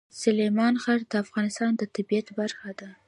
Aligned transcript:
سلیمان 0.21 0.73
غر 0.83 0.99
د 1.11 1.13
افغانستان 1.23 1.71
د 1.75 1.81
طبیعت 1.95 2.27
برخه 2.39 2.71
ده. 2.79 2.89